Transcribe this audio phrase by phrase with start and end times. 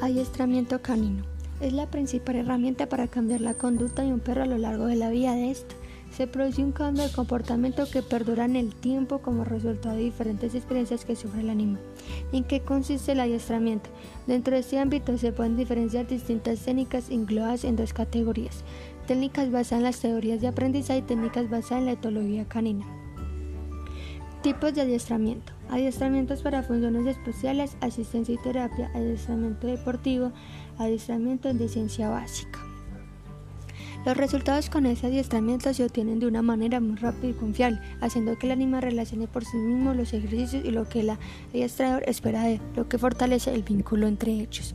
[0.00, 1.24] Adiestramiento canino.
[1.60, 4.96] Es la principal herramienta para cambiar la conducta de un perro a lo largo de
[4.96, 5.74] la vida de este.
[6.10, 10.54] Se produce un cambio de comportamiento que perdura en el tiempo como resultado de diferentes
[10.54, 11.82] experiencias que sufre el animal.
[12.32, 13.90] ¿En qué consiste el adiestramiento?
[14.26, 18.64] Dentro de este ámbito se pueden diferenciar distintas técnicas englobadas en dos categorías.
[19.06, 22.86] Técnicas basadas en las teorías de aprendizaje y técnicas basadas en la etología canina.
[24.42, 25.52] Tipos de adiestramiento.
[25.68, 30.32] Adiestramientos para funciones especiales, asistencia y terapia, adiestramiento deportivo,
[30.78, 32.58] adiestramiento en ciencia básica.
[34.06, 38.38] Los resultados con ese adiestramiento se obtienen de una manera muy rápida y confiable, haciendo
[38.38, 41.10] que el animal relacione por sí mismo los ejercicios y lo que el
[41.50, 44.74] adiestrador espera de él, lo que fortalece el vínculo entre ellos.